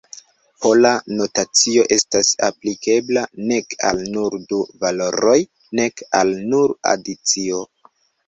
[0.65, 5.37] Pola notacio estas aplikebla nek al nur du valoroj,
[5.81, 7.63] nek al nur adicio.